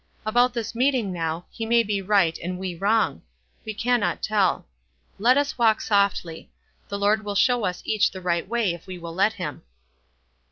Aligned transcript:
About 0.25 0.55
this 0.55 0.73
meeting 0.73 1.13
now, 1.13 1.45
he 1.51 1.63
may 1.63 1.83
be 1.83 2.01
right 2.01 2.35
and 2.39 2.57
we 2.57 2.73
wrong. 2.73 3.21
We 3.63 3.75
cannot 3.75 4.23
tell. 4.23 4.65
Let 5.19 5.37
us 5.37 5.59
walk 5.59 5.79
softly. 5.79 6.49
The 6.89 6.97
Lord 6.97 7.23
will 7.23 7.35
show 7.35 7.65
us 7.65 7.83
each 7.85 8.09
the 8.09 8.19
right 8.19 8.47
way 8.47 8.73
if 8.73 8.87
we 8.87 8.97
will 8.97 9.13
let 9.13 9.33
him." 9.33 9.61